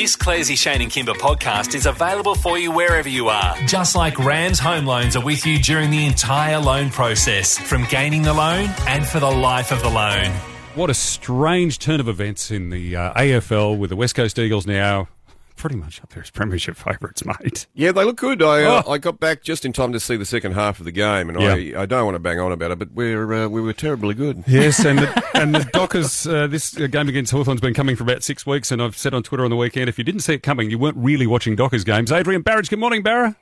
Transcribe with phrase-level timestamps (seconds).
[0.00, 3.54] This Clairsy, Shane and Kymba podcast is available for you wherever you are.
[3.66, 8.22] Just like Rams Home Loans are with you during the entire loan process, from gaining
[8.22, 10.32] the loan and for the life of the loan.
[10.74, 14.66] What a strange turn of events in the uh, AFL with the West Coast Eagles
[14.66, 15.08] now
[15.60, 17.66] pretty much up there as premiership favourites, mate.
[17.74, 18.42] Yeah, they look good.
[18.42, 18.92] I uh, Oh.
[18.92, 21.38] I got back just in time to see the second half of the game, and
[21.38, 21.78] Yeah.
[21.78, 24.14] I I don't want to bang on about it, but we're uh, we were terribly
[24.14, 24.42] good.
[24.46, 28.04] Yes, and the, and the Dockers, uh, this uh, game against Hawthorn's been coming for
[28.04, 30.32] about six weeks, and I've said on Twitter on the weekend, if you didn't see
[30.32, 32.10] it coming, you weren't really watching Dockers games.
[32.10, 33.36] Adrian Barich, good morning, Barra.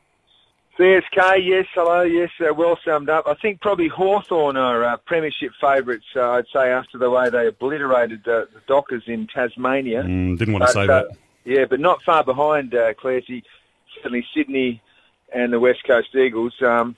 [0.79, 3.27] CSK, yes, hello, yes, uh, well summed up.
[3.27, 7.49] I think probably Hawthorn are uh, premiership favourites, uh, I'd say, after the way they
[7.49, 10.05] obliterated uh, the Dockers in Tasmania.
[10.05, 11.07] Mm, didn't want to say uh, that.
[11.45, 13.43] Yeah, but not far behind, uh, Clairsy.
[13.97, 14.83] Certainly Sydney
[15.33, 16.55] and the West Coast Eagles.
[16.63, 16.97] Um,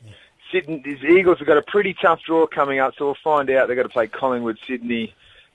[0.53, 3.69] Sydney, these Eagles have got a pretty tough draw coming up, so we'll find out.
[3.69, 5.15] They've got to play Collingwood, Sydney,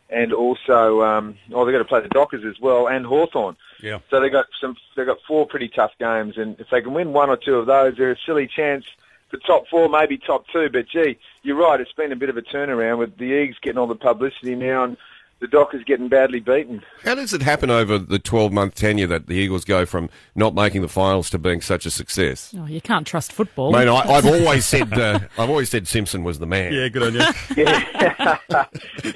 [0.10, 3.58] and also, um, oh, they've got to play the Dockers as well, and Hawthorn.
[3.82, 4.00] Yeah.
[4.10, 4.76] So they got some.
[4.96, 7.66] They've got four pretty tough games, and if they can win one or two of
[7.66, 8.86] those, they're a silly chance
[9.30, 10.70] for top four, maybe top two.
[10.70, 11.80] But gee, you're right.
[11.82, 14.84] It's been a bit of a turnaround with the Eagles getting all the publicity now,
[14.84, 14.98] and
[15.40, 16.82] the Dockers getting badly beaten.
[17.04, 20.56] How does it happen over the 12 month tenure that the Eagles go from not
[20.56, 22.54] making the finals to being such a success?
[22.58, 23.72] Oh, you can't trust football.
[23.72, 26.74] Mate, I, I've always said uh, I've always said Simpson was the man.
[26.74, 27.22] Yeah, good on you.
[27.56, 28.66] Yeah, yeah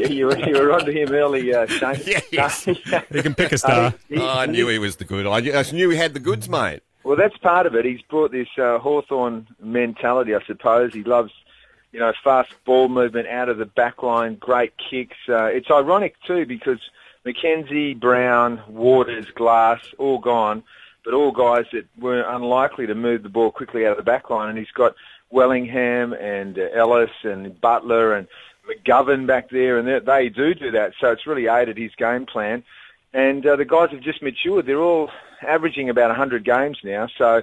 [0.08, 2.22] you, were, you were onto him early, uh, Shane.
[2.31, 2.67] Yes.
[2.67, 2.76] you
[3.22, 3.94] can pick a star.
[4.16, 5.26] Oh, I knew he was the good.
[5.26, 6.81] I, I knew he had the goods, mate.
[7.04, 7.86] Well, that's part of it.
[7.86, 10.94] He's brought this uh, Hawthorn mentality, I suppose.
[10.94, 11.31] He loves,
[11.92, 15.18] you know, fast ball movement out of the back line, great kicks.
[15.28, 16.80] Uh, it's ironic, too, because
[17.26, 20.64] Mackenzie, Brown, Waters, Glass, all gone,
[21.04, 24.30] but all guys that were unlikely to move the ball quickly out of the back
[24.30, 24.50] line.
[24.50, 24.95] And he's got
[25.32, 28.28] Wellingham and uh, Ellis and Butler and
[28.70, 30.94] McGovern back there, and they, they do do that.
[31.00, 32.64] So it's really aided his game plan.
[33.14, 34.67] And uh, the guys have just matured.
[34.67, 35.10] They're all
[35.42, 37.08] averaging about 100 games now.
[37.17, 37.42] So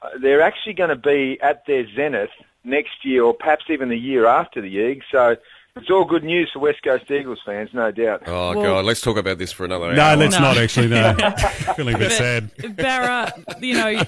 [0.00, 2.30] uh, they're actually going to be at their zenith
[2.64, 5.04] next year or perhaps even the year after the Eagles.
[5.10, 5.36] So
[5.74, 8.22] it's all good news for West Coast Eagles fans, no doubt.
[8.26, 9.94] Oh, Well- God, let's talk about this for another hour.
[9.94, 10.16] No, hour.
[10.16, 10.40] let's No.
[10.42, 11.14] not actually, no.
[11.76, 12.76] Feeling a bit But, sad.
[12.76, 14.02] Barra, you know,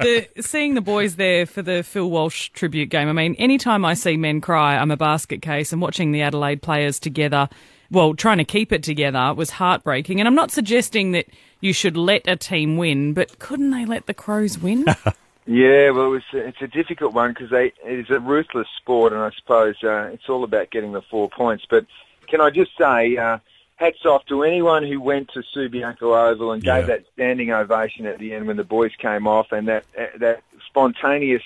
[0.00, 3.08] the, seeing the boys there for the Phil Walsh tribute game.
[3.08, 6.60] I mean, anytime I see men cry, I'm a basket case, and watching the Adelaide
[6.60, 7.48] players together,
[7.90, 10.20] well, trying to keep it together was heartbreaking.
[10.20, 11.26] And I'm not suggesting that
[11.60, 14.84] you should let a team win, but couldn't they let the Crows win?
[15.52, 19.20] Yeah, well, it was, it's a difficult one because it is a ruthless sport, and
[19.20, 21.64] I suppose uh, it's all about getting the four points.
[21.68, 21.86] But
[22.28, 23.38] can I just say, uh,
[23.74, 26.94] hats off to anyone who went to Subiaco Oval and gave Yeah.
[26.94, 30.42] that standing ovation at the end when the boys came off, and that uh, that
[30.66, 31.42] spontaneous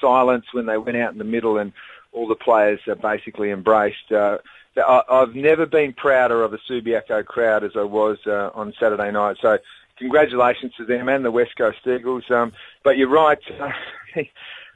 [0.00, 1.72] silence when they went out in the middle, and
[2.10, 4.10] all the players uh, basically embraced.
[4.10, 4.38] Uh,
[4.76, 9.12] I, I've never been prouder of a Subiaco crowd as I was uh, on Saturday
[9.12, 9.36] night.
[9.40, 9.58] So
[9.98, 12.24] congratulations to them and the West Coast Eagles.
[12.30, 12.52] Um,
[12.82, 13.38] but you're right.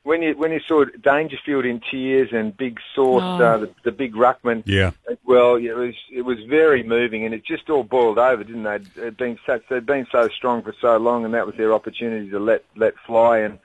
[0.03, 3.45] when you when you saw Dangerfield in tears and Big Sauce, Oh.
[3.45, 4.93] uh, the, the big ruckman, Yeah.
[5.25, 8.79] well, it was it was very moving, and it just all boiled over, didn't they?
[9.01, 12.31] They'd been such, they'd been so strong for so long, and that was their opportunity
[12.31, 13.39] to let let fly.
[13.39, 13.59] And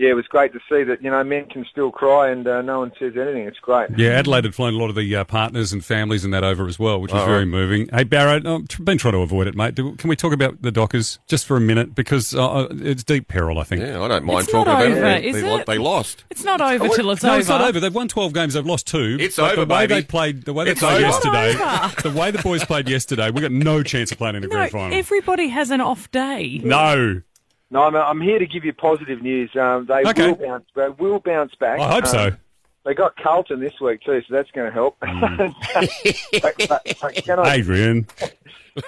[0.00, 2.62] yeah, it was great to see that you know men can still cry, and uh,
[2.62, 3.46] no one says anything.
[3.46, 3.90] It's great.
[3.96, 6.66] Yeah, Adelaide had flown a lot of the uh, partners and families and that over
[6.66, 7.48] as well, which was Oh, very right.
[7.48, 7.88] moving.
[7.92, 9.74] Hey, Barrow, I've been trying to avoid it, mate.
[9.74, 11.94] Do, can we talk about the Dockers just for a minute?
[11.94, 13.82] Because uh, it's deep peril, I think.
[13.82, 15.32] Yeah, I don't mind It's talking not about over, it.
[15.32, 15.66] They, it?
[15.66, 16.24] they lost.
[16.30, 17.40] It's not over till it's no, over.
[17.40, 17.78] it's not over.
[17.80, 18.54] They've won 12 games.
[18.54, 19.18] They've lost two.
[19.20, 19.94] It's but over, the way baby.
[20.00, 21.00] they played, the way they It's played over.
[21.02, 21.60] yesterday, It's
[22.06, 22.08] over.
[22.14, 24.54] the way the boys played yesterday, we got no chance of playing in the No,
[24.54, 24.98] grand final.
[24.98, 26.60] everybody has an off day.
[26.64, 27.20] no,
[27.70, 29.54] No, I'm, I'm here to give you positive news.
[29.56, 30.28] Um, they Okay.
[30.28, 30.64] will bounce.
[30.74, 31.78] They will bounce back.
[31.78, 32.26] I hope so.
[32.28, 32.36] Um,
[32.84, 34.96] They got Carlton this week too, so that's going to help.
[35.00, 38.06] but, but- but can I, Adrian.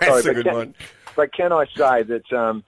[0.01, 0.75] That's Sorry, a good can- one.
[1.17, 2.33] but can I say that?
[2.33, 2.63] Um,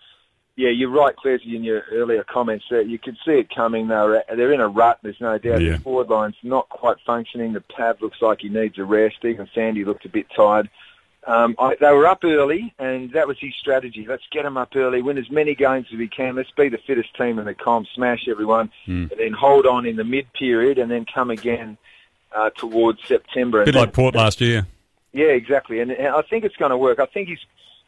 [0.56, 2.64] yeah, you're right, Clairsy, in your earlier comments.
[2.70, 3.88] That you could see it coming.
[3.88, 4.98] They're they're in a rut.
[5.02, 5.62] There's no doubt.
[5.62, 5.72] Yeah.
[5.72, 7.52] The forward line's not quite functioning.
[7.52, 9.24] The Pav looks like he needs a rest.
[9.24, 10.68] Even Sandy looked a bit tired.
[11.26, 14.04] Um, I, they were up early, and that was his strategy.
[14.06, 16.36] Let's get them up early, win as many games as we can.
[16.36, 19.06] Let's be the fittest team in the comp, smash everyone, Hmm.
[19.10, 21.78] and then hold on in the mid period, and then come again
[22.34, 23.62] uh, towards September.
[23.62, 24.66] A bit And like Port last year.
[25.12, 25.80] yeah, exactly.
[25.80, 26.98] And, and I think it's going to work.
[26.98, 27.38] I think he's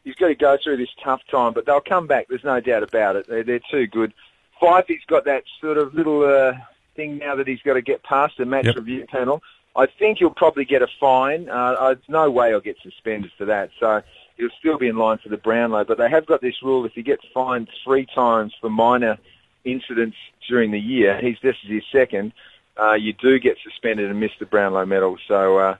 [0.04, 2.28] he's got to go through this tough time, but they'll come back.
[2.28, 3.26] There's no doubt about it.
[3.28, 4.14] They're, they're too good.
[4.62, 6.52] Fifey's got that sort of little uh,
[6.94, 8.76] thing now that he's got to get past the match Yep.
[8.76, 9.42] review panel.
[9.76, 11.48] I think he'll probably get a fine.
[11.48, 13.70] Uh, uh, there's no way he'll get suspended for that.
[13.78, 14.02] So
[14.36, 15.84] he'll still be in line for the Brownlow.
[15.84, 19.18] But they have got this rule: if he gets fined three times for minor
[19.64, 20.16] incidents
[20.48, 22.32] during the year, he's this is his second.
[22.80, 25.18] Uh, you do get suspended and miss the Brownlow medal.
[25.28, 25.76] So uh,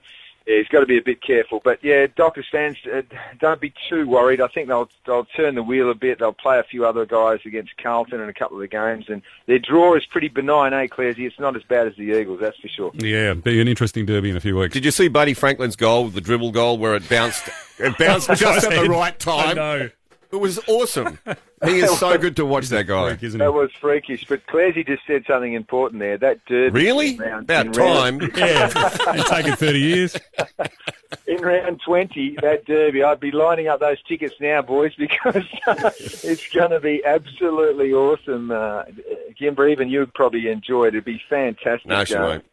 [0.47, 1.61] Yeah, he's got to be a bit careful.
[1.61, 3.01] But yeah, Dockers fans, uh,
[3.39, 4.39] don't be too worried.
[4.39, 6.19] I think they'll they'll turn the wheel a bit.
[6.19, 9.21] They'll play a few other guys against Carlton in a couple of the games, and
[9.45, 11.27] their draw is pretty benign, eh, Clairsy?
[11.27, 12.91] It's not as bad as the Eagles, that's for sure.
[12.93, 14.73] Yeah, be an interesting derby in a few weeks.
[14.73, 17.49] Did you see Buddy Franklin's goal, the dribble goal, where it bounced?
[17.77, 19.49] It bounced just at the right time.
[19.49, 19.89] I know.
[20.37, 21.17] It was awesome.
[21.65, 23.09] He is so good to watch that guy.
[23.09, 23.43] Freak, isn't it?
[23.43, 24.23] That was freakish.
[24.29, 26.15] But Clairsy just said something important there.
[26.15, 27.15] That derby Really?
[27.15, 28.31] in About in round- time.
[28.37, 28.69] Yeah,
[29.15, 30.15] it's taken 30 years.
[31.25, 35.43] in round 20, that derby, I'd be lining up those tickets now, boys, because
[36.23, 38.51] it's going to be absolutely awesome.
[38.51, 38.83] Uh,
[39.41, 40.87] Kymba, even you'd probably enjoy it.
[40.89, 41.87] It'd be fantastic.
[41.87, 42.45] No, she uh, won't.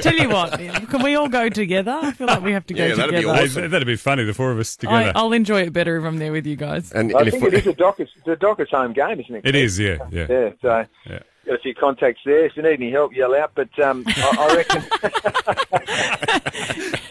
[0.00, 0.52] Tell you what,
[0.88, 1.98] can we all go together?
[2.02, 3.42] I feel like we have to go Yeah, that'd be together.
[3.42, 3.70] awesome.
[3.70, 5.12] That'd be funny, the four of us together.
[5.14, 6.92] I'll enjoy it better if I'm there with you guys.
[6.92, 9.46] And, I and think it is a Dockers, it's a Dockers home game, isn't it?
[9.46, 10.26] it is, yeah, yeah.
[10.28, 11.18] Yeah, so Yeah.
[11.46, 12.44] got a few contacts there.
[12.46, 13.52] If you need any help, yell out.
[13.54, 14.54] But um, I, I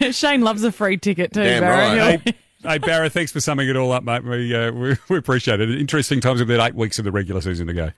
[0.02, 1.98] reckon Shane loves a free ticket too, Damn Barry.
[1.98, 2.20] right.
[2.24, 4.24] Hey, hey, Barra, thanks for summing it all up, mate.
[4.24, 5.70] We, uh, we, we appreciate it.
[5.70, 7.90] Interesting times with about eight weeks of the regular season to go.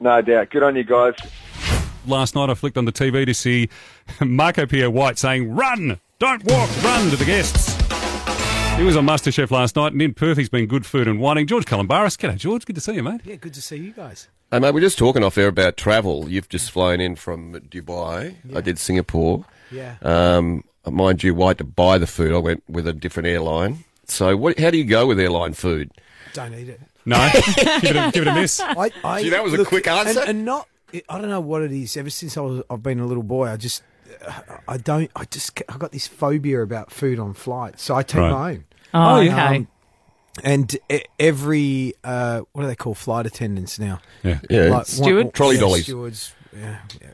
[0.00, 0.50] no doubt.
[0.50, 1.14] Good on you guys.
[2.06, 3.68] Last night I flicked on the TV to see
[4.20, 6.00] Marco Pierre White saying, Run!
[6.18, 7.74] Don't walk, run to the guests.
[8.78, 11.46] He was on MasterChef last night, and in Perth he's been good food and whining.
[11.46, 12.16] George Calombaris.
[12.16, 12.64] G'day, George.
[12.64, 13.22] Good to see you, mate.
[13.24, 14.28] Yeah, good to see you guys.
[14.50, 16.28] Hey, mate, we're just talking off air about travel.
[16.28, 18.36] You've just flown in from Dubai.
[18.54, 19.44] I did Singapore.
[19.70, 19.96] Yeah.
[20.02, 22.32] Um, mind you, I had to buy the food.
[22.32, 23.84] I went with a different airline.
[24.04, 24.58] So, what?
[24.58, 25.90] How do you go with airline food?
[26.32, 26.80] Don't eat it.
[27.04, 27.28] No?
[27.56, 28.60] give, it a, give it a miss.
[28.60, 30.20] I, I, Gee, that was a quick answer.
[30.20, 30.68] And, and not,
[31.08, 31.96] I don't know what it is.
[31.96, 33.82] Ever since I was, I've been a little boy, I just,
[34.68, 37.82] I don't, I just, I got this phobia about food on flights.
[37.82, 38.30] So I take Right.
[38.30, 38.64] my own.
[38.94, 39.46] Oh, yeah.
[39.46, 39.56] okay.
[39.56, 39.68] Um,
[40.44, 44.00] and e- every, uh, what do they call flight attendants now?
[44.22, 44.40] Yeah.
[44.48, 45.24] Yeah, Like, it's- Steward?
[45.24, 45.84] want- Trolley yeah, dollies.
[45.84, 46.34] Stewards.
[46.56, 47.08] Yeah, yeah.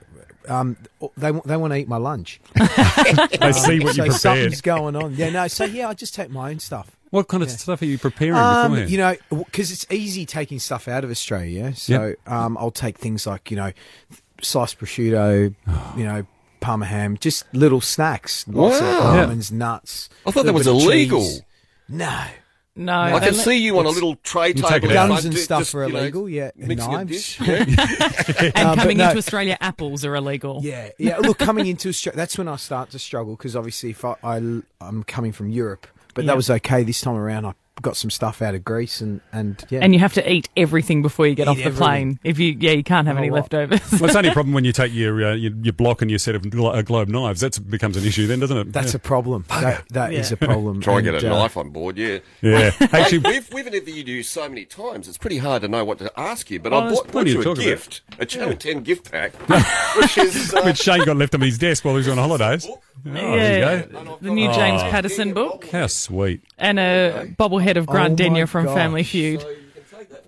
[0.49, 0.77] Um,
[1.17, 2.41] they want- they want to eat my lunch.
[2.57, 4.13] They see what so you prepared.
[4.15, 5.15] something's going on.
[5.15, 5.47] Yeah, no.
[5.49, 6.91] So yeah, I just take my own stuff.
[7.13, 8.91] What kind of stuff are you preparing Um, beforehand?
[8.91, 11.65] you know, because it's easy taking stuff out of Australia.
[11.67, 11.73] yeah?
[11.75, 13.71] So um, I'll take things like you know,
[14.41, 15.55] sliced prosciutto,
[15.97, 16.27] you know,
[16.61, 18.99] parma ham, just little snacks, lots Wow.
[18.99, 20.09] of almonds, nuts.
[20.27, 21.21] I thought that was illegal.
[21.21, 21.43] cheese.
[21.89, 22.25] No,
[22.77, 24.69] No, I can see you on a little tray You table.
[24.71, 25.09] take it in out.
[25.09, 26.29] front, guns and stuff just, are you know, illegal.
[26.31, 27.11] yeah, and knives.
[27.11, 27.41] dish.
[27.41, 27.57] Yeah.
[28.55, 29.05] and Uh, coming no.
[29.09, 30.61] into Australia, apples are illegal.
[30.63, 31.19] Yeah, yeah.
[31.19, 34.37] Look, coming into Australia, that's when I start to struggle because obviously, if I, I
[34.39, 36.29] am coming from Europe, but Yeah.
[36.29, 37.47] that was okay this time around.
[37.47, 40.49] I got some stuff out of Greece and and yeah, And you have to eat
[40.57, 41.79] everything before you get Eat off the everything.
[41.87, 42.19] plane.
[42.23, 43.51] If you, yeah, you can't have Oh, any what?
[43.51, 43.81] leftovers.
[43.93, 46.19] well, it's only a problem when you take your, uh, your your block and your
[46.19, 47.41] set of glo- uh, globe knives.
[47.41, 48.73] That becomes an issue then, doesn't it?
[48.73, 49.47] that's a problem.
[49.49, 50.35] That, that is Yeah.
[50.41, 50.81] a problem.
[50.83, 52.19] Try and get a uh, knife on board, yeah.
[52.43, 52.71] yeah.
[52.81, 56.13] Actually, we've, we've interviewed you so many times, it's pretty hard to know what to
[56.21, 56.61] ask you.
[56.61, 58.03] But Oh, I there's bought, bought you a gift.
[58.09, 58.12] about.
[58.19, 59.33] Gift, a Channel 10 gift pack,
[59.97, 60.55] which is...
[60.55, 62.67] Uh, which Shane got left on his desk while he was on holidays.
[62.69, 64.19] Oh, there you go.
[64.21, 64.91] the new James Oh.
[64.91, 66.43] Patterson book How sweet.
[66.59, 68.75] and a bobblehead of Grant Oh Denyer from gosh.
[68.75, 69.45] Family Feud.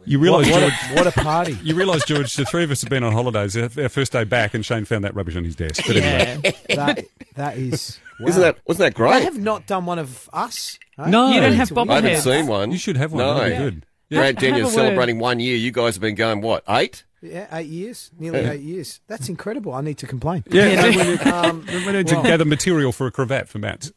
[0.07, 1.53] You realise, what, George, a, what a party!
[1.63, 3.57] you realise, George, the three of us have been on holidays.
[3.57, 5.83] Our our first day back, and Shane found that rubbish on his desk.
[5.87, 6.55] But anyway.
[6.69, 6.77] Yeah.
[6.77, 7.05] that
[7.37, 7.99] that is.
[8.21, 8.27] Wow.
[8.29, 9.23] Isn't that, wasn't that They great?
[9.25, 10.79] have not done one of us.
[10.99, 11.09] eh?
[11.09, 11.29] No.
[11.33, 11.91] You don't have bobbleheads.
[11.91, 12.71] I haven't seen one.
[12.71, 13.25] You should have one.
[13.25, 13.35] No.
[13.35, 13.87] That'd be good.
[14.13, 14.71] Grant Have a word.
[14.73, 15.57] celebrating one year.
[15.57, 17.05] You guys have been going, what, eight?
[17.25, 18.53] Yeah, eight years, nearly Yeah.
[18.53, 19.00] eight years.
[19.06, 19.73] That's incredible.
[19.73, 20.44] I need to complain.
[20.50, 20.88] Yeah, Yeah.
[20.91, 23.91] we need, Um, we need to well, gather material for a cravat for Matt.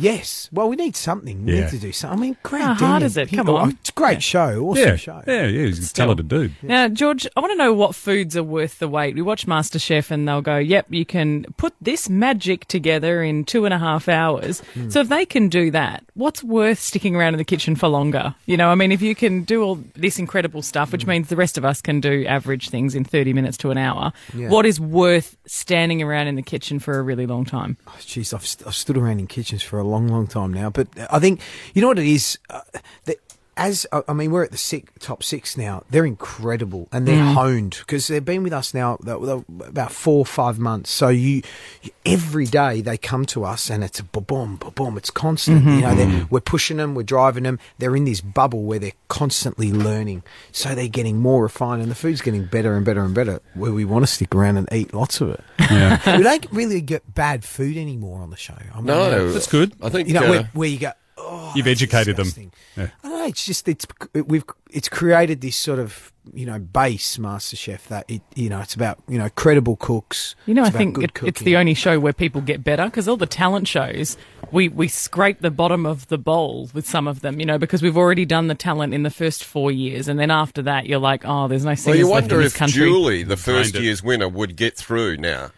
[0.00, 0.48] Yes.
[0.52, 1.44] Well, we need something.
[1.44, 1.60] We Yeah.
[1.62, 2.18] need to do something.
[2.18, 2.62] I mean, great.
[2.62, 3.30] How hard is it?
[3.30, 3.70] Come oh, on.
[3.80, 4.68] it's a great show.
[4.70, 5.22] Awesome Yeah, show.
[5.26, 5.66] yeah, yeah.
[5.66, 6.04] He's a Still.
[6.04, 6.52] talented dude.
[6.62, 9.14] Now, George, I want to know what foods are worth the wait.
[9.14, 13.64] We watch MasterChef and they'll go, yep, you can put this magic together in two
[13.64, 14.60] and a half hours.
[14.74, 14.90] Hmm.
[14.90, 18.34] So if they can do that, what's worth sticking around in the kitchen for longer?
[18.46, 21.10] You know, I mean, if you can do all this incredible stuff, which hmm.
[21.10, 24.12] means the rest of us can do average things in 30 minutes to an hour,
[24.34, 24.48] Yeah.
[24.48, 27.76] what is worth standing around in the kitchen for a really long time?
[27.86, 30.70] Oh, Jeez, I've, st- I've stood around in kitchens for a long, long time now.
[30.70, 31.40] But I think
[31.74, 32.38] you know what it is.
[32.48, 32.60] Uh,
[33.04, 33.16] that
[33.56, 35.84] as I I mean, we're at the six, top six now.
[35.90, 37.34] They're incredible and they're mm.
[37.34, 40.90] honed because they've been with us now they're- they're about four, or five months.
[40.90, 41.42] So you,
[41.82, 44.96] you every day they come to us and it's a boom, boom.
[44.96, 45.64] It's constant.
[45.64, 45.80] You mm-hmm.
[45.80, 46.30] know, mm.
[46.30, 47.58] we're pushing them, we're driving them.
[47.78, 50.22] They're in this bubble where they're constantly learning.
[50.52, 53.40] So they're getting more refined and the food's getting better and better and better.
[53.54, 55.44] Where we want to stick around and eat lots of it.
[55.58, 56.16] Yeah.
[56.16, 58.54] we don't really get bad food anymore on the show.
[58.72, 59.32] I mean, No.
[59.32, 59.74] That's good.
[59.82, 60.08] I think...
[60.08, 60.92] you know uh, where, where you go.
[61.18, 62.50] Oh, You've that's educated them.
[62.76, 62.88] Yeah.
[63.20, 63.28] I know.
[63.28, 68.22] It's just it's we've it's created this sort of you know base MasterChef that it
[68.34, 70.34] you know it's about you know credible cooks.
[70.46, 73.08] You know, It's I think it, it's the only show where people get better because
[73.08, 74.16] all the talent shows,
[74.52, 77.82] we, we scrape the bottom of the bowl with some of them, you know, because
[77.82, 80.08] we've already done the talent in the first four years.
[80.08, 82.42] And then after that, you're like, oh, there's no Well, singers you left wonder in
[82.42, 82.80] this if country.
[82.82, 83.86] Julie, the first Drained it.
[83.86, 85.50] year's winner, would get through now.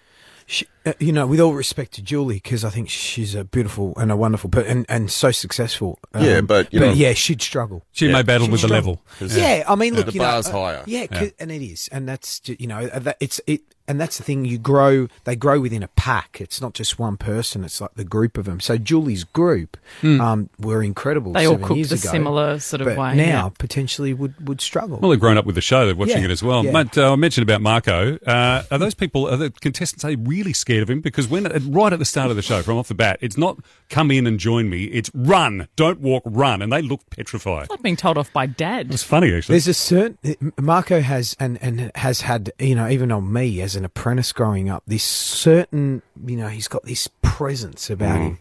[0.47, 3.95] She, uh, you know, with all respect to Julie, because I think she's a beautiful
[3.97, 5.99] and a wonderful, per- and and so successful.
[6.15, 7.85] Um, Yeah, but, you know- yeah, she'd struggle.
[7.93, 9.01] She may battle with the She'd level.
[9.17, 9.39] struggle.
[9.39, 10.83] Yeah, I mean, look, the you know, bar's uh, higher.
[10.87, 11.07] yeah.
[11.39, 14.23] and it is, and that's ju- you know, uh, that it's it, and that's the
[14.25, 14.45] thing.
[14.45, 16.41] You grow, they grow within a pack.
[16.41, 17.65] It's not just one person.
[17.65, 18.61] It's like the group of them.
[18.61, 21.33] So Julie's group um, were incredible.
[21.33, 23.49] They all seven cooked years a ago, similar sort of but way, Now yeah.
[23.59, 24.99] potentially would would struggle.
[24.99, 25.85] Well, they've grown up with the show.
[25.85, 26.65] They're watching Yeah, it as well.
[26.65, 26.73] yeah.
[26.73, 28.19] But uh, I mentioned about Marco.
[28.25, 31.01] Uh, are those people, are the contestants, are they really scared of him?
[31.01, 33.59] Because when right at the start of the show, from off the bat, it's not
[33.91, 34.85] come in and join me.
[34.85, 37.71] It's run, don't walk, run, and they look petrified.
[37.71, 38.93] Like being told off by dad.
[38.93, 39.55] It's funny actually.
[39.55, 40.19] There's a certain
[40.61, 44.71] Marco has and and has had you know even on me as an apprentice growing
[44.71, 48.39] up this certain you know he's got this presence about him.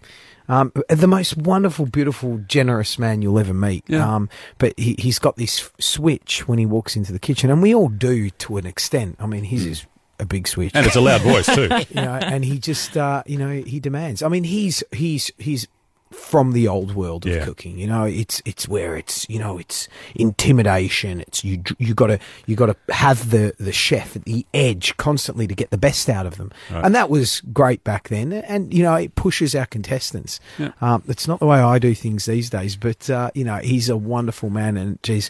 [0.51, 3.85] Um, the most wonderful, beautiful, generous man you'll ever meet.
[3.87, 4.15] Yeah.
[4.15, 7.61] Um, but he, he's got this f- switch when he walks into the kitchen, and
[7.61, 9.15] we all do to an extent.
[9.19, 9.85] I mean, his is
[10.21, 11.63] a big switch, and it's a loud voice too.
[11.89, 14.23] you know, and he just, uh, you know, he demands.
[14.23, 15.67] I mean, he's he's he's
[16.11, 17.45] from the old world of Yeah.
[17.45, 17.79] cooking.
[17.79, 19.87] You know, it's it's where it's you know it's
[20.35, 21.21] intimidation.
[21.21, 24.95] It's you you got to you got to have the the chef at the edge
[24.97, 28.33] constantly to get the best out of them, and that was great back then.
[28.33, 30.39] And you know, it pushes our contestants.
[30.81, 33.89] Um, it's not the way I do things these days, but uh, you know, he's
[33.89, 35.29] a wonderful man, and geez,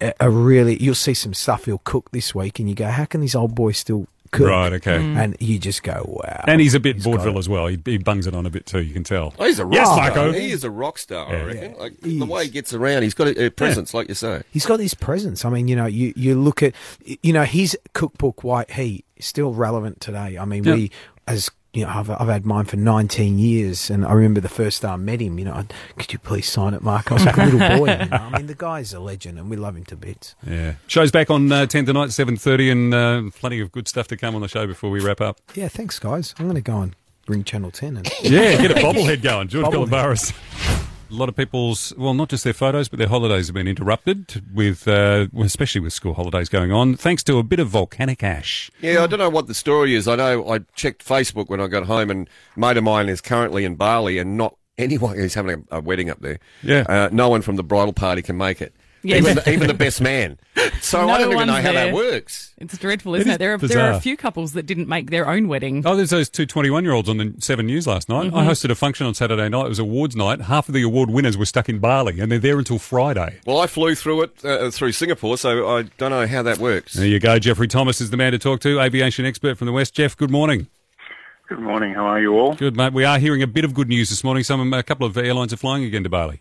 [0.00, 3.04] a, a really you'll see some stuff he'll cook this week, and you go, how
[3.04, 4.48] can this old boy still cook?
[4.48, 4.98] Right, okay.
[4.98, 5.16] Mm.
[5.16, 6.44] And you just go, wow.
[6.46, 7.66] And he's a bit He's vaudeville as well.
[7.68, 8.82] He, he bungs it on a bit too.
[8.82, 9.32] You can tell.
[9.38, 9.96] Oh, he's a rock Yes, star.
[9.96, 10.32] Marco.
[10.32, 11.40] He is a rock star, Yeah.
[11.40, 11.74] I reckon.
[11.78, 14.42] Like, the way he gets around, he's got a, a presence, like you say.
[14.50, 15.44] He's got this presence.
[15.44, 16.74] I mean, you know, you, you look at,
[17.22, 20.36] you know, his cookbook, White Heat, still relevant today.
[20.38, 20.74] I mean, Yeah.
[20.74, 20.90] we,
[21.26, 24.82] as, you know, I've, I've had mine for 19 years, and I remember the first
[24.82, 27.10] time I met him, you know, I'd, could you please sign it, Mark?
[27.10, 27.90] I was like a little boy.
[27.90, 28.16] You know?
[28.16, 30.36] I mean, the guy's a legend, and we love him to bits.
[30.46, 30.74] Yeah.
[30.86, 34.34] Show's back on uh, 10 tonight, 7.30, and uh, plenty of good stuff to come
[34.36, 35.40] on the show before we wrap up.
[35.54, 36.34] Yeah, thanks, guys.
[36.38, 36.94] I'm going to go and
[37.26, 39.48] ring Channel 10 and Yeah, get a bobblehead going.
[39.48, 40.90] George Bobblehead.
[41.14, 44.42] A lot of people's, well, not just their photos, but their holidays have been interrupted
[44.52, 48.68] with, uh, especially with school holidays going on, thanks to a bit of volcanic ash.
[48.80, 50.08] Yeah, I don't know what the story is.
[50.08, 53.20] I know I checked Facebook when I got home, and a mate of mine is
[53.20, 56.40] currently in Bali, and not anyone is having a, a wedding up there.
[56.64, 56.84] Yeah.
[56.88, 58.74] Uh, no one from the bridal party can make it.
[59.04, 59.18] Yeah.
[59.18, 60.38] Even, the, even the best man.
[60.80, 62.52] So No I don't even know one's how that works.
[62.58, 63.38] It's dreadful, isn't is it?
[63.38, 65.82] There are, there are a few couples that didn't make their own wedding.
[65.86, 68.32] Oh, there's those two 21 year olds on the 7 News last night.
[68.32, 69.66] I hosted a function on Saturday night.
[69.66, 70.40] It was awards night.
[70.42, 73.40] Half of the award winners were stuck in Bali, and they're there until Friday.
[73.46, 76.94] Well, I flew through it uh, through Singapore, so I don't know how that works.
[76.94, 77.38] There you go.
[77.38, 79.94] Geoffrey Thomas is the man to talk to, aviation expert from the West.
[79.94, 80.68] Geoff, good morning.
[81.48, 81.92] Good morning.
[81.92, 82.54] How are you all?
[82.54, 82.94] Good, mate.
[82.94, 84.44] We are hearing a bit of good news this morning.
[84.44, 86.40] Some, a couple of airlines are flying again to Bali.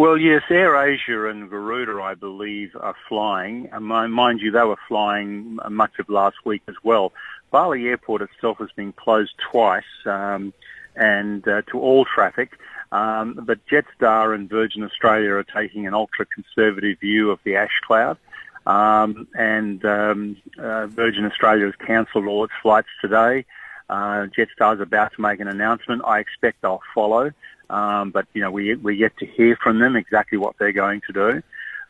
[0.00, 3.68] Well, yes, Air Asia and Garuda, I believe, are flying.
[3.70, 7.12] And mind you, they were flying much of last week as well.
[7.50, 10.54] Bali Airport itself has been closed twice, um,
[10.96, 12.58] and uh, to all traffic.
[12.90, 18.16] Um, but Jetstar and Virgin Australia are taking an ultra-conservative view of the ash cloud.
[18.64, 23.44] Um, and um, uh, Virgin Australia has cancelled all its flights today.
[23.90, 26.00] Uh, Jetstar is about to make an announcement.
[26.06, 27.32] I expect they'll follow,
[27.70, 31.00] um, but you know we we're yet to hear from them exactly what they're going
[31.06, 31.42] to do.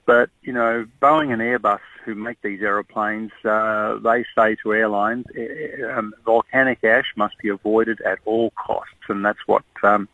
[0.07, 5.27] But you know, Boeing and Airbus, who make these aeroplanes, uh, they say to airlines,
[5.37, 10.09] eh, um, volcanic ash must be avoided at all costs, and that's what um,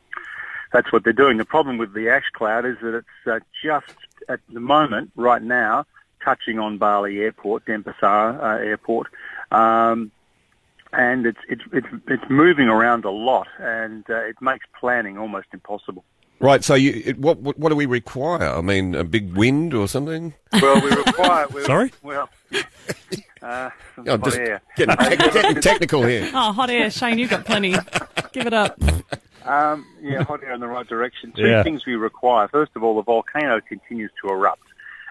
[0.73, 1.39] that's what they're doing.
[1.39, 3.95] The problem with the ash cloud is that it's uh, just
[4.29, 5.87] at the moment, right now,
[6.25, 9.09] touching on Bali Airport, Denpasar uh, Airport.
[9.51, 10.11] Um,
[10.97, 15.49] and it's it's it's it's moving around a lot, and uh, it makes planning almost
[15.53, 16.05] impossible.
[16.39, 18.43] Right, so you, it, what, what what do we require?
[18.51, 20.35] I mean, a big wind or something?
[20.53, 21.47] Well, we require.
[21.49, 21.91] we Sorry?
[22.03, 22.29] Well,
[23.43, 24.61] uh, some hot just air.
[24.77, 26.31] getting, tec- getting technical here.
[26.35, 26.91] Oh, hot air.
[26.91, 27.75] Shane, you've got plenty.
[28.33, 28.79] Give it up.
[29.47, 31.33] Um, yeah, hot air in the right direction.
[31.33, 31.63] Two Yeah.
[31.63, 32.49] things we require.
[32.49, 34.61] First of all, the volcano continues to erupt.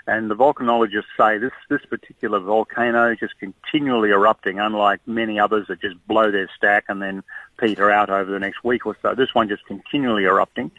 [0.07, 5.67] And the volcanologists say this, this particular volcano is just continually erupting, unlike many others
[5.67, 7.23] that just blow their stack and then
[7.57, 9.15] peter out over the next week or so.
[9.15, 10.69] This one just continually erupting.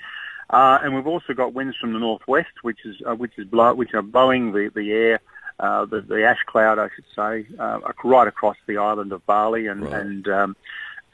[0.49, 3.75] Uh, and we've also got winds from the northwest, which is uh, which is blow,
[3.75, 5.21] which are blowing the the air,
[5.59, 9.66] uh, the, the ash cloud, I should say, uh, right across the island of Bali,
[9.66, 10.56] and and um,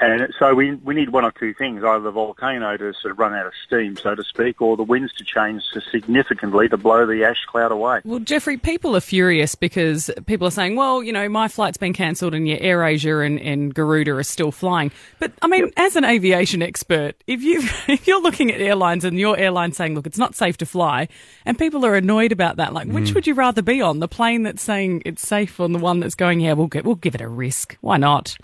[0.03, 3.19] and so we we need one or two things: either the volcano to sort of
[3.19, 7.07] run out of steam, so to speak, or the winds to change significantly to blow
[7.07, 8.01] the ash cloud away.
[8.05, 11.93] Well, Geoffrey, people are furious because people are saying, well, you know, my flight's been
[11.93, 14.91] cancelled and your Air Asia and, and Garuda are still flying.
[15.19, 19.19] But, I mean, as an aviation expert, if, you, if you're looking at airlines and
[19.19, 21.09] your airline saying, look, it's not safe to fly,
[21.45, 23.15] and people are annoyed about that, like, which mm.
[23.15, 24.01] would you rather be on?
[24.01, 26.97] The plane that's saying it's safe or the one that's going, yeah, we'll, get, we'll
[26.97, 27.77] give it a risk.
[27.81, 28.37] Why not?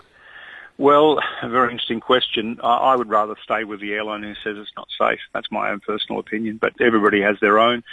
[0.79, 2.57] Well, a very interesting question.
[2.63, 5.19] I, would rather stay with the airline who says it's not safe.
[5.33, 7.83] That's my own personal opinion, but everybody has their own.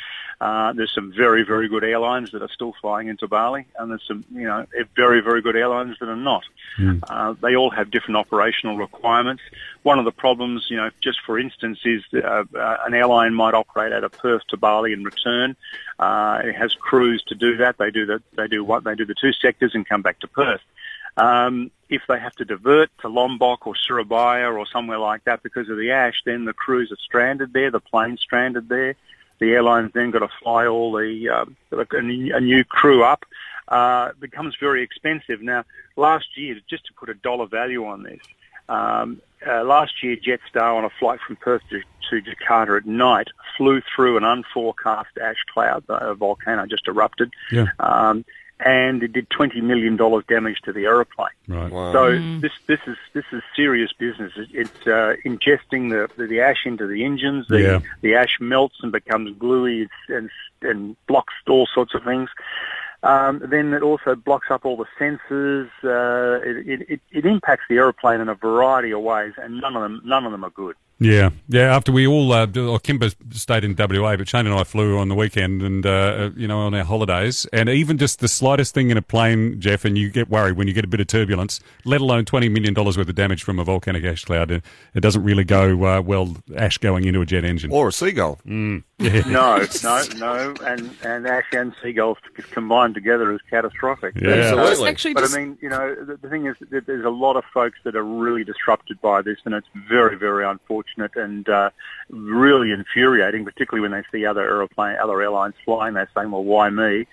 [0.41, 4.05] Uh, there's some very, very good airlines that are still flying into Bali, and there's
[4.07, 6.45] some, you know, very, very good airlines that are not.
[6.79, 7.03] Mm.
[7.09, 9.43] Uh, they all have different operational requirements.
[9.83, 13.35] One of the problems, you know, just for instance, is that, uh, uh an airline
[13.35, 15.57] might operate out of Perth to Bali and return.
[15.99, 17.79] Uh, it has crews to do that.
[17.79, 18.23] They do that.
[18.37, 18.85] They do what?
[18.85, 20.61] They do the two sectors and come back to Perth.
[21.17, 25.69] Um, if they have to divert to Lombok or Surabaya or somewhere like that because
[25.69, 28.97] of the ash, then the crews are stranded there, the plane's stranded there.
[29.39, 31.45] The airline's then got to fly all the uh,
[31.93, 33.25] a new crew up.
[33.69, 35.43] Uh, becomes very expensive.
[35.43, 35.65] Now,
[35.97, 38.21] last year, just to put a dollar value on this,
[38.69, 43.29] um, uh, last year Jetstar on a flight from Perth to, to, Jakarta at night
[43.57, 45.85] flew through an unforecast ash cloud.
[45.89, 47.33] A volcano just erupted.
[47.51, 47.67] Yeah.
[47.81, 48.25] Um,
[48.61, 51.29] and it did twenty million dollars damage to the aeroplane.
[51.47, 51.71] Right.
[51.71, 51.93] Wow.
[51.93, 52.41] So mm.
[52.41, 54.33] this this is this is serious business.
[54.37, 57.47] it's uh, ingesting the, the, the ash into the engines.
[57.49, 57.81] The yeah.
[58.01, 60.31] the ash melts and becomes gluey and
[60.63, 62.31] and blocks all sorts of things.
[63.03, 65.69] Um, then it also blocks up all the sensors.
[65.85, 69.83] Uh, it, it, it impacts the aeroplane in a variety of ways, and none of
[69.83, 70.77] them none of them are good.
[70.99, 71.77] Yeah, yeah.
[71.77, 75.15] After we all, uh, Kymba stayed in WA, but Shane and I flew on the
[75.15, 78.91] weekend, and uh, uh, you know, on our holidays, and even just the slightest thing
[78.91, 81.61] in a plane, Geoff, and you get worried when you get a bit of turbulence.
[81.85, 84.51] Let alone twenty million dollars worth of damage from a volcanic ash cloud.
[84.51, 86.35] It, it doesn't really go uh, well.
[86.57, 88.39] Ash going into a jet engine or a seagull.
[88.47, 88.83] Mm.
[88.99, 89.21] Yeah.
[89.27, 92.17] no, no, no, and and ash and seagulls
[92.53, 94.15] combined together is catastrophic.
[94.17, 94.89] Yeah, absolutely.
[94.89, 97.45] Actually, but I mean, you know, the, the thing is, that there's a lot of
[97.53, 101.71] folks that are really disrupted by this, and it's very, very unfortunate unfortunate and uh,
[102.11, 105.95] really infuriating, particularly when they see other airplane, other airlines flying.
[105.95, 107.07] They're saying, "Well, why me?"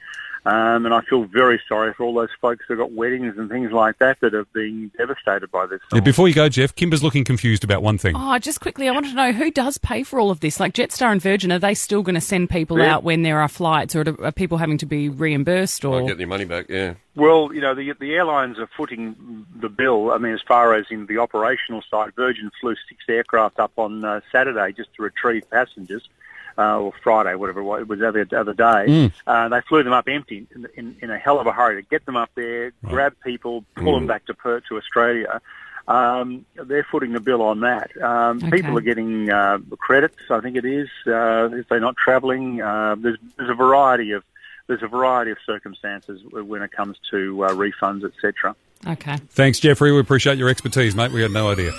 [0.45, 3.71] Um, and I feel very sorry for all those folks who've got weddings and things
[3.71, 5.79] like that that have been devastated by this.
[5.93, 8.13] Yeah, before you go, Geoff, Kymba's looking confused about one thing.
[8.17, 10.59] Oh, just quickly, I wanted to know who does pay for all of this?
[10.59, 12.93] Like Jetstar and Virgin, are they still going to send people yeah.
[12.93, 15.85] out when there are flights, or are people having to be reimbursed?
[15.85, 16.65] Or I'll get their money back?
[16.67, 16.95] Yeah.
[17.15, 20.11] Well, you know, the the airlines are footing the bill.
[20.11, 24.03] I mean, as far as in the operational side, Virgin flew six aircraft up on
[24.03, 26.09] uh, Saturday just to retrieve passengers
[26.57, 28.85] uh, or Friday, whatever it was, it was the other, other day.
[28.87, 29.13] Mm.
[29.25, 31.89] Uh, they flew them up empty in, in, in, a hell of a hurry to
[31.89, 32.93] get them up there, right.
[32.93, 33.97] grab people, pull mm.
[33.97, 35.41] them back to Perth to Australia.
[35.87, 37.91] Um, they're footing the bill on that.
[38.01, 38.51] Um, okay.
[38.51, 42.61] People are getting uh, credits, I think it is, uh, if they're not travelling.
[42.61, 44.23] Uh, there's, there's a variety of
[44.67, 48.55] there's a variety of circumstances when it comes to uh, refunds, etc.
[48.87, 49.17] Okay.
[49.29, 49.91] Thanks, Geoffrey.
[49.91, 51.11] We appreciate your expertise, mate.
[51.11, 51.73] We had no idea.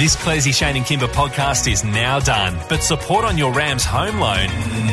[0.00, 4.18] This Clairsy Shane and Kymba podcast is now done, but support on your Rams home
[4.18, 4.46] loan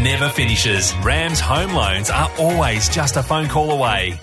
[0.03, 0.93] never finishes.
[1.01, 4.19] Rams home loans are always just a phone call away.